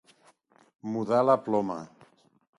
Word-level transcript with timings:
Mudar 0.95 1.21
la 1.29 1.37
ploma. 1.45 1.79